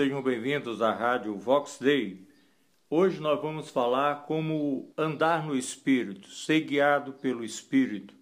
[0.00, 2.26] sejam bem-vindos à Rádio Vox Day.
[2.88, 8.14] Hoje nós vamos falar como andar no Espírito, ser guiado pelo Espírito.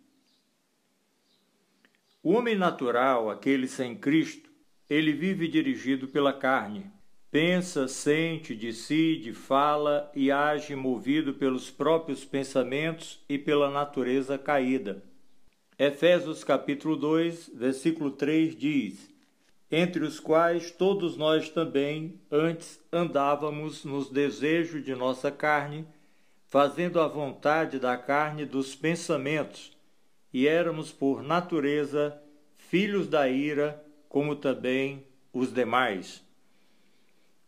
[2.20, 4.50] O homem natural, aquele sem Cristo,
[4.90, 6.90] ele vive dirigido pela carne.
[7.30, 15.00] Pensa, sente, decide, fala e age movido pelos próprios pensamentos e pela natureza caída.
[15.78, 19.17] Efésios capítulo 2, versículo 3 diz:
[19.70, 25.86] entre os quais todos nós também antes andávamos nos desejos de nossa carne,
[26.46, 29.76] fazendo a vontade da carne dos pensamentos,
[30.32, 32.18] e éramos por natureza
[32.56, 36.24] filhos da ira, como também os demais.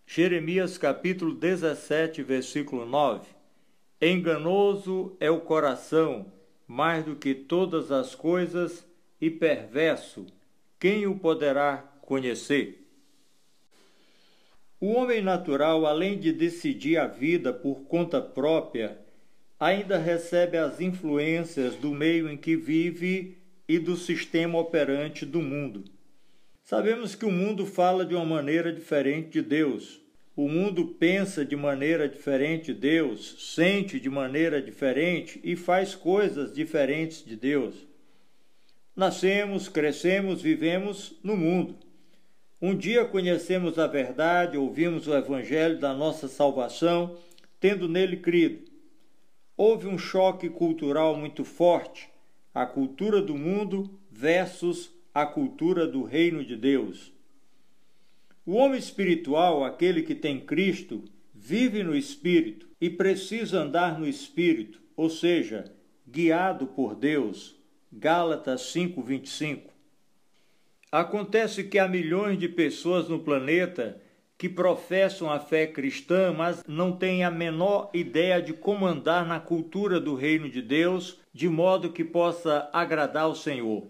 [0.06, 3.26] Jeremias capítulo 17, versículo 9.
[4.02, 6.32] Enganoso é o coração,
[6.66, 8.86] mais do que todas as coisas,
[9.20, 10.26] e perverso,
[10.78, 12.84] quem o poderá conhecer.
[14.80, 18.98] O homem natural, além de decidir a vida por conta própria,
[19.60, 25.84] ainda recebe as influências do meio em que vive e do sistema operante do mundo.
[26.64, 30.00] Sabemos que o mundo fala de uma maneira diferente de Deus.
[30.34, 36.52] O mundo pensa de maneira diferente de Deus, sente de maneira diferente e faz coisas
[36.52, 37.86] diferentes de Deus.
[38.96, 41.89] Nascemos, crescemos, vivemos no mundo.
[42.62, 47.16] Um dia conhecemos a verdade, ouvimos o evangelho da nossa salvação,
[47.58, 48.70] tendo nele crido.
[49.56, 52.10] Houve um choque cultural muito forte,
[52.52, 57.10] a cultura do mundo versus a cultura do reino de Deus.
[58.44, 64.82] O homem espiritual, aquele que tem Cristo, vive no espírito e precisa andar no espírito,
[64.94, 65.72] ou seja,
[66.06, 67.56] guiado por Deus.
[67.90, 69.69] Gálatas 5:25.
[70.92, 74.02] Acontece que há milhões de pessoas no planeta
[74.36, 79.38] que professam a fé cristã, mas não têm a menor ideia de como andar na
[79.38, 83.86] cultura do reino de Deus, de modo que possa agradar ao Senhor.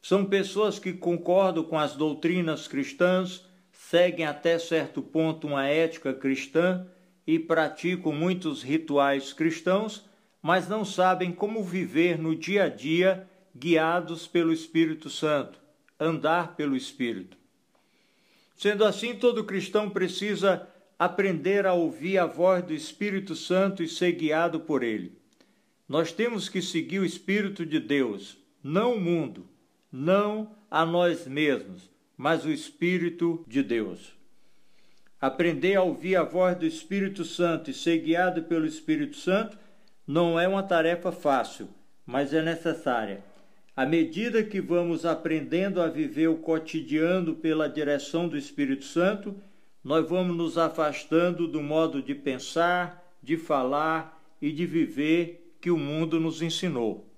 [0.00, 6.86] São pessoas que concordam com as doutrinas cristãs, seguem até certo ponto uma ética cristã
[7.26, 10.08] e praticam muitos rituais cristãos,
[10.40, 15.61] mas não sabem como viver no dia a dia guiados pelo Espírito Santo
[16.04, 17.36] andar pelo Espírito.
[18.56, 20.68] Sendo assim, todo cristão precisa
[20.98, 25.18] aprender a ouvir a voz do Espírito Santo e ser guiado por ele.
[25.88, 29.48] Nós temos que seguir o Espírito de Deus, não o mundo,
[29.90, 34.14] não a nós mesmos, mas o Espírito de Deus.
[35.20, 39.58] Aprender a ouvir a voz do Espírito Santo e ser guiado pelo Espírito Santo
[40.06, 41.68] não é uma tarefa fácil,
[42.06, 43.24] mas é necessária.
[43.74, 49.34] À medida que vamos aprendendo a viver o cotidiano pela direção do Espírito Santo,
[49.82, 55.78] nós vamos nos afastando do modo de pensar, de falar e de viver que o
[55.78, 57.10] mundo nos ensinou.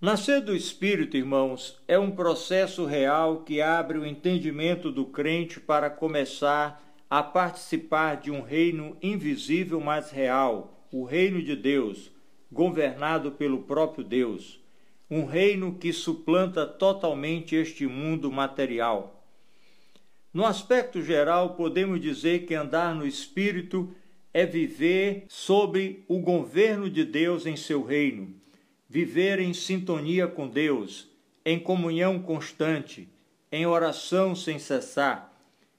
[0.00, 5.88] Nascer do Espírito, irmãos, é um processo real que abre o entendimento do crente para
[5.88, 12.10] começar a participar de um reino invisível, mas real, o reino de Deus,
[12.50, 14.63] governado pelo próprio Deus
[15.10, 19.22] um reino que suplanta totalmente este mundo material.
[20.32, 23.94] No aspecto geral, podemos dizer que andar no Espírito
[24.32, 28.34] é viver sob o governo de Deus em seu reino,
[28.88, 31.08] viver em sintonia com Deus,
[31.44, 33.08] em comunhão constante,
[33.52, 35.32] em oração sem cessar,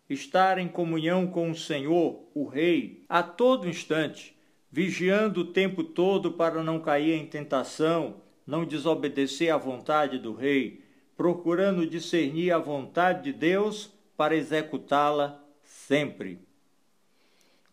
[0.09, 4.33] estar em comunhão com o Senhor, o Rei, a todo instante,
[4.71, 10.83] vigiando o tempo todo para não cair em tentação não desobedecer à vontade do rei,
[11.17, 16.39] procurando discernir a vontade de Deus para executá-la sempre.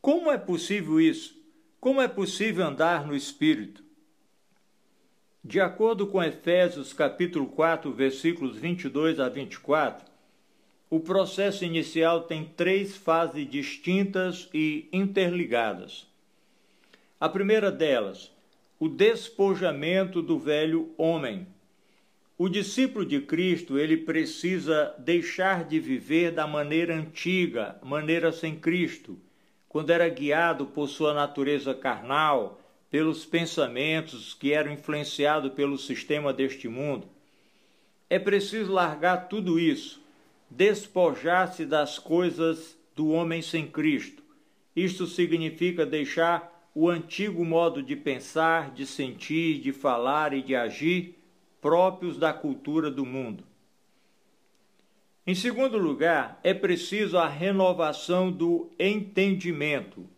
[0.00, 1.40] Como é possível isso?
[1.80, 3.82] Como é possível andar no Espírito?
[5.44, 10.06] De acordo com Efésios capítulo 4, versículos 22 a 24,
[10.88, 16.06] o processo inicial tem três fases distintas e interligadas.
[17.18, 18.30] A primeira delas,
[18.82, 21.46] o despojamento do velho homem.
[22.36, 29.16] O discípulo de Cristo, ele precisa deixar de viver da maneira antiga, maneira sem Cristo,
[29.68, 36.66] quando era guiado por sua natureza carnal, pelos pensamentos que eram influenciados pelo sistema deste
[36.66, 37.06] mundo.
[38.10, 40.02] É preciso largar tudo isso,
[40.50, 44.24] despojar-se das coisas do homem sem Cristo.
[44.74, 51.18] Isto significa deixar o antigo modo de pensar, de sentir, de falar e de agir
[51.60, 53.44] próprios da cultura do mundo.
[55.26, 60.08] Em segundo lugar, é preciso a renovação do entendimento.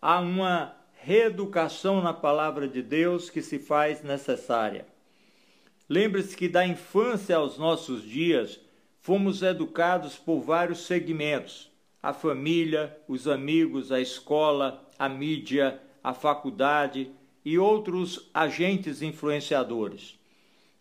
[0.00, 4.86] Há uma reeducação na palavra de Deus que se faz necessária.
[5.88, 8.60] Lembre-se que da infância aos nossos dias
[9.00, 11.70] fomos educados por vários segmentos:
[12.02, 17.10] a família, os amigos, a escola, a mídia, a faculdade
[17.44, 20.18] e outros agentes influenciadores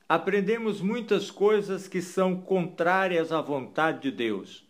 [0.08, 4.66] aprendemos muitas coisas que são contrárias à vontade de Deus.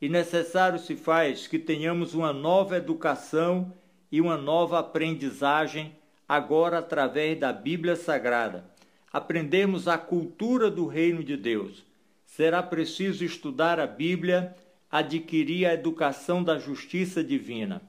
[0.00, 3.72] E necessário se faz que tenhamos uma nova educação
[4.10, 5.92] e uma nova aprendizagem
[6.26, 8.64] agora através da Bíblia Sagrada.
[9.12, 11.84] Aprendemos a cultura do reino de Deus.
[12.24, 14.54] Será preciso estudar a Bíblia,
[14.90, 17.82] adquirir a educação da justiça divina.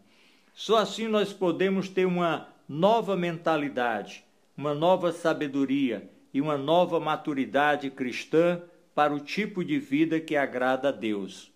[0.60, 4.26] Só assim nós podemos ter uma nova mentalidade,
[4.58, 8.62] uma nova sabedoria e uma nova maturidade cristã
[8.94, 11.50] para o tipo de vida que agrada a Deus.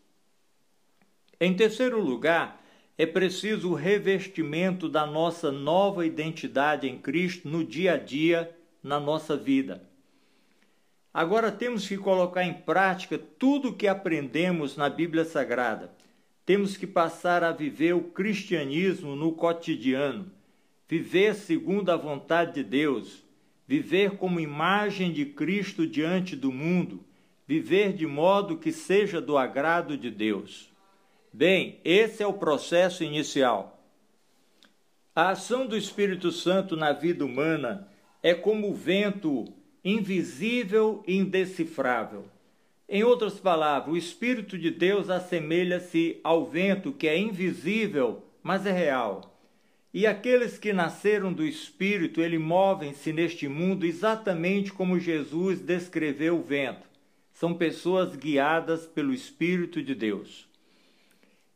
[1.38, 2.64] Em terceiro lugar,
[2.98, 9.02] é preciso o revestimento da nossa nova identidade em Cristo no dia a dia, na
[9.02, 9.84] nossa vida.
[11.14, 15.92] Agora temos que colocar em prática tudo o que aprendemos na Bíblia Sagrada.
[16.46, 20.30] Temos que passar a viver o cristianismo no cotidiano,
[20.88, 23.24] viver segundo a vontade de Deus,
[23.66, 27.04] viver como imagem de Cristo diante do mundo,
[27.48, 30.70] viver de modo que seja do agrado de Deus.
[31.32, 33.82] Bem, esse é o processo inicial.
[35.16, 37.88] A ação do Espírito Santo na vida humana
[38.22, 39.46] é como o vento
[39.84, 42.26] invisível e indecifrável.
[42.88, 48.72] Em outras palavras, o Espírito de Deus assemelha-se ao vento que é invisível, mas é
[48.72, 49.34] real.
[49.94, 56.44] E aqueles que nasceram do Espírito, ele movem-se neste mundo exatamente como Jesus descreveu o
[56.44, 56.88] vento.
[57.32, 60.48] São pessoas guiadas pelo Espírito de Deus.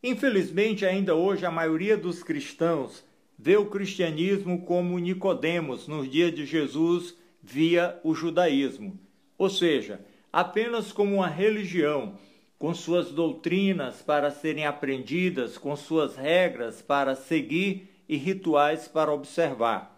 [0.02, 3.04] Infelizmente, ainda hoje a maioria dos cristãos
[3.36, 8.98] vê o cristianismo como Nicodemos nos dias de Jesus via o judaísmo,
[9.36, 10.00] ou seja,
[10.32, 12.18] apenas como uma religião
[12.58, 19.96] com suas doutrinas para serem aprendidas, com suas regras para seguir e rituais para observar.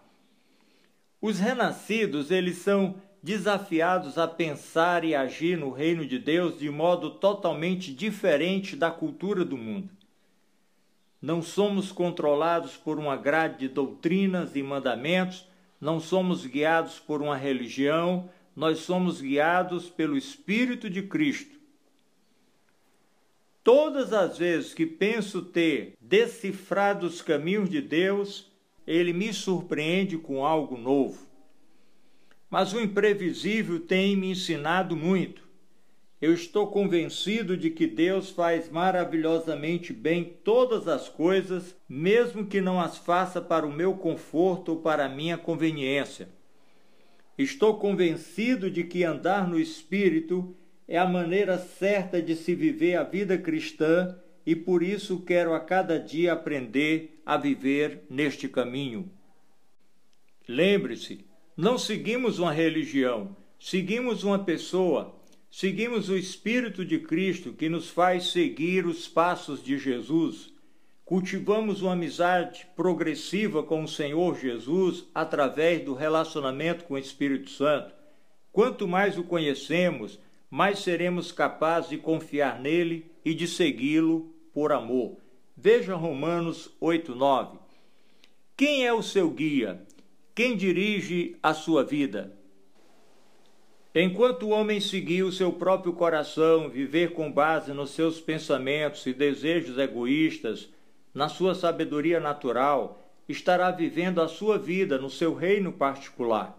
[1.19, 7.11] Os renascidos, eles são desafiados a pensar e agir no reino de Deus de modo
[7.11, 9.89] totalmente diferente da cultura do mundo.
[11.21, 15.47] Não somos controlados por uma grade de doutrinas e mandamentos,
[15.79, 21.61] não somos guiados por uma religião, nós somos guiados pelo Espírito de Cristo
[23.63, 28.51] Todas as vezes que penso ter decifrado os caminhos de Deus,
[28.87, 31.27] ele me surpreende com algo novo.
[32.49, 35.47] Mas o imprevisível tem me ensinado muito.
[36.19, 42.81] Eu estou convencido de que Deus faz maravilhosamente bem todas as coisas, mesmo que não
[42.81, 46.29] as faça para o meu conforto ou para a minha conveniência.
[47.41, 50.55] Estou convencido de que andar no Espírito
[50.87, 55.59] é a maneira certa de se viver a vida cristã e por isso quero a
[55.59, 59.11] cada dia aprender a viver neste caminho.
[60.47, 61.25] Lembre-se,
[61.57, 65.19] não seguimos uma religião, seguimos uma pessoa,
[65.49, 70.50] seguimos o Espírito de Cristo que nos faz seguir os passos de Jesus.
[71.11, 77.93] Cultivamos uma amizade progressiva com o Senhor Jesus através do relacionamento com o Espírito Santo.
[78.49, 80.17] Quanto mais o conhecemos,
[80.49, 85.17] mais seremos capazes de confiar nele e de segui-lo por amor.
[85.53, 87.59] Veja Romanos 8:9.
[88.55, 89.85] Quem é o seu guia?
[90.33, 92.31] Quem dirige a sua vida?
[93.93, 99.13] Enquanto o homem seguir o seu próprio coração, viver com base nos seus pensamentos e
[99.13, 100.69] desejos egoístas,
[101.13, 106.57] na sua sabedoria natural, estará vivendo a sua vida no seu reino particular.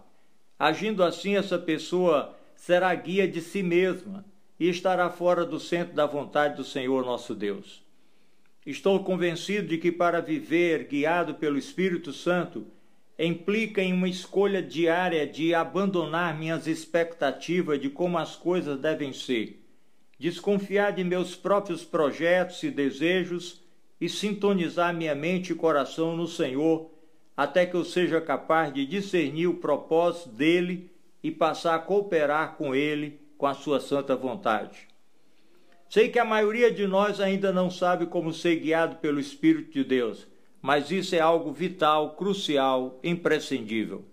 [0.57, 4.25] Agindo assim, essa pessoa será guia de si mesma
[4.59, 7.83] e estará fora do centro da vontade do Senhor nosso Deus.
[8.65, 12.65] Estou convencido de que para viver guiado pelo Espírito Santo
[13.19, 19.61] implica em uma escolha diária de abandonar minhas expectativas de como as coisas devem ser,
[20.17, 23.62] desconfiar de meus próprios projetos e desejos
[24.03, 26.91] e sintonizar minha mente e coração no Senhor,
[27.37, 30.91] até que eu seja capaz de discernir o propósito dele
[31.23, 34.89] e passar a cooperar com Ele com a sua santa vontade.
[35.87, 39.85] Sei que a maioria de nós ainda não sabe como ser guiado pelo Espírito de
[39.85, 40.27] Deus,
[40.61, 44.03] mas isso é algo vital, crucial, imprescindível.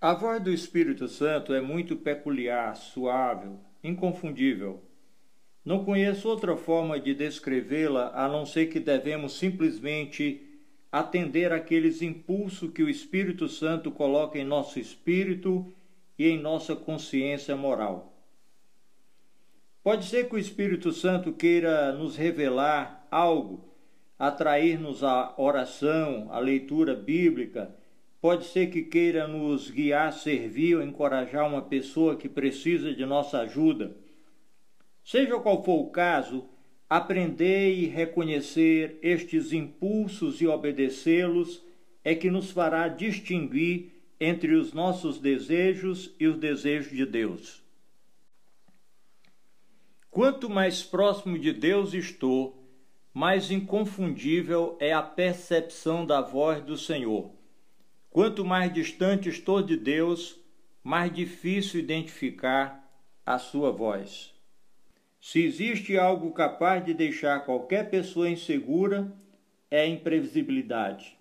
[0.00, 3.50] A voz do Espírito Santo é muito peculiar, suave,
[3.82, 4.82] inconfundível.
[5.64, 10.42] Não conheço outra forma de descrevê-la a não ser que devemos simplesmente
[10.92, 15.66] atender aqueles impulsos que o Espírito Santo coloca em nosso espírito
[16.18, 18.12] e em nossa consciência moral.
[19.82, 23.74] Pode ser que o Espírito Santo queira nos revelar algo,
[24.18, 27.74] atrair-nos à oração, à leitura bíblica.
[28.20, 33.40] Pode ser que queira nos guiar, servir ou encorajar uma pessoa que precisa de nossa
[33.40, 33.96] ajuda.
[35.04, 36.48] Seja qual for o caso,
[36.88, 41.62] aprender e reconhecer estes impulsos e obedecê-los
[42.02, 47.62] é que nos fará distinguir entre os nossos desejos e os desejos de Deus.
[50.10, 52.64] Quanto mais próximo de Deus estou,
[53.12, 57.30] mais inconfundível é a percepção da voz do Senhor.
[58.08, 60.40] Quanto mais distante estou de Deus,
[60.82, 62.82] mais difícil identificar
[63.26, 64.33] a sua voz.
[65.26, 69.10] Se existe algo capaz de deixar qualquer pessoa insegura,
[69.70, 71.16] é a imprevisibilidade.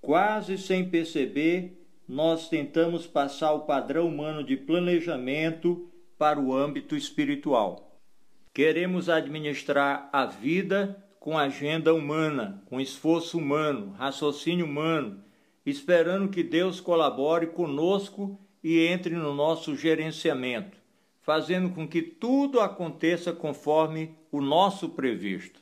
[0.00, 8.00] Quase sem perceber, nós tentamos passar o padrão humano de planejamento para o âmbito espiritual.
[8.54, 15.24] Queremos administrar a vida com agenda humana, com esforço humano, raciocínio humano,
[15.66, 20.77] esperando que Deus colabore conosco e entre no nosso gerenciamento,
[21.28, 25.60] fazendo com que tudo aconteça conforme o nosso previsto.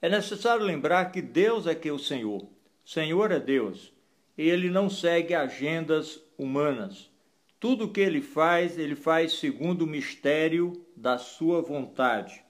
[0.00, 2.46] É necessário lembrar que Deus é que é o Senhor.
[2.84, 3.92] Senhor é Deus
[4.36, 7.10] ele não segue agendas humanas.
[7.58, 12.40] Tudo o que ele faz, ele faz segundo o mistério da sua vontade.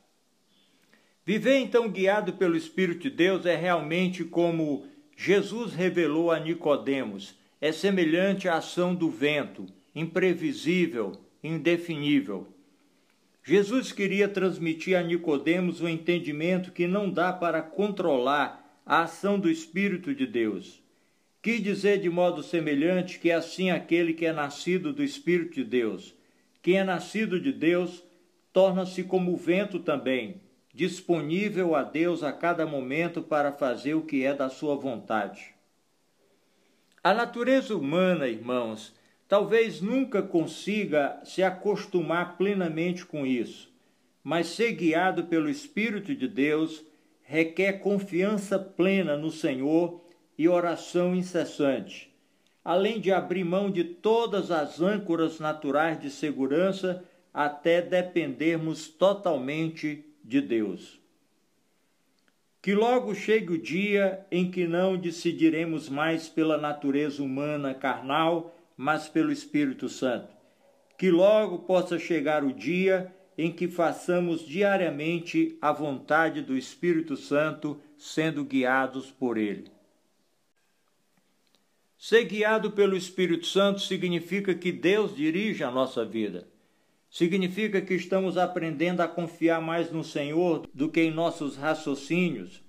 [1.24, 7.72] Viver então guiado pelo Espírito de Deus é realmente como Jesus revelou a Nicodemos, é
[7.72, 12.46] semelhante à ação do vento, imprevisível, indefinível.
[13.42, 19.50] Jesus queria transmitir a Nicodemos o entendimento que não dá para controlar a ação do
[19.50, 20.82] Espírito de Deus.
[21.40, 25.64] Quis dizer de modo semelhante que é assim aquele que é nascido do Espírito de
[25.64, 26.14] Deus.
[26.60, 28.02] Quem é nascido de Deus
[28.52, 30.42] torna-se como o vento também,
[30.74, 35.54] disponível a Deus a cada momento para fazer o que é da sua vontade.
[37.02, 38.94] A natureza humana, irmãos,
[39.28, 43.70] talvez nunca consiga se acostumar plenamente com isso,
[44.24, 46.82] mas ser guiado pelo Espírito de Deus
[47.22, 50.02] requer confiança plena no Senhor
[50.36, 52.10] e oração incessante,
[52.64, 60.40] além de abrir mão de todas as âncoras naturais de segurança até dependermos totalmente de
[60.40, 60.98] Deus.
[62.62, 69.08] Que logo chegue o dia em que não decidiremos mais pela natureza humana carnal, mas
[69.08, 70.28] pelo Espírito Santo.
[70.96, 77.80] Que logo possa chegar o dia em que façamos diariamente a vontade do Espírito Santo,
[77.96, 79.70] sendo guiados por ele.
[81.98, 86.48] Ser guiado pelo Espírito Santo significa que Deus dirige a nossa vida.
[87.10, 92.62] Significa que estamos aprendendo a confiar mais no Senhor do que em nossos raciocínios.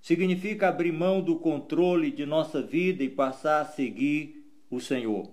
[0.00, 4.43] Significa abrir mão do controle de nossa vida e passar a seguir
[4.74, 5.30] o Senhor.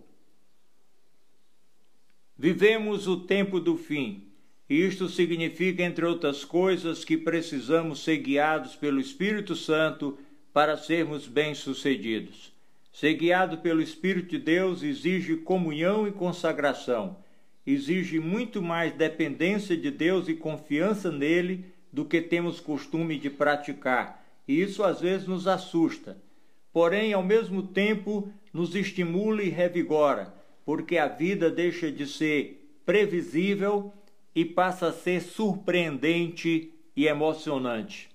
[2.38, 4.28] Vivemos o tempo do fim.
[4.70, 10.18] Isto significa, entre outras coisas, que precisamos ser guiados pelo Espírito Santo
[10.54, 12.52] para sermos bem-sucedidos.
[12.92, 17.18] Ser guiado pelo Espírito de Deus exige comunhão e consagração,
[17.66, 24.26] exige muito mais dependência de Deus e confiança nele do que temos costume de praticar,
[24.48, 26.18] e isso às vezes nos assusta.
[26.74, 30.34] Porém, ao mesmo tempo, nos estimula e revigora,
[30.66, 33.94] porque a vida deixa de ser previsível
[34.34, 38.10] e passa a ser surpreendente e emocionante.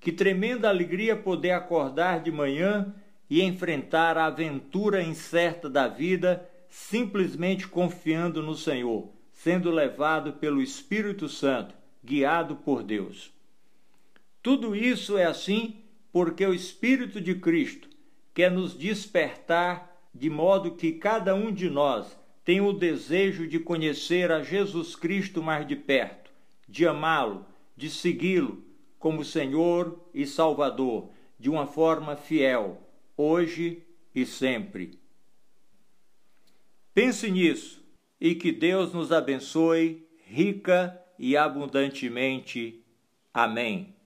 [0.00, 2.94] Que tremenda alegria poder acordar de manhã
[3.28, 11.28] e enfrentar a aventura incerta da vida simplesmente confiando no Senhor, sendo levado pelo Espírito
[11.28, 13.32] Santo, guiado por Deus.
[14.42, 17.88] Tudo isso é assim porque o Espírito de Cristo
[18.34, 24.32] quer nos despertar de modo que cada um de nós tenha o desejo de conhecer
[24.32, 26.30] a Jesus Cristo mais de perto,
[26.66, 27.44] de amá-lo,
[27.76, 28.64] de segui-lo
[28.98, 32.82] como Senhor e Salvador, de uma forma fiel
[33.16, 33.82] hoje
[34.14, 34.98] e sempre.
[36.94, 37.84] Pense nisso
[38.20, 42.82] e que Deus nos abençoe rica e abundantemente.
[43.32, 43.97] Amém.